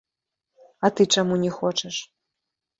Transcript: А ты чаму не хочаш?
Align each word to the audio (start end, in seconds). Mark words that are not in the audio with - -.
А 0.87 0.91
ты 0.95 1.07
чаму 1.17 1.39
не 1.45 1.53
хочаш? 1.61 2.03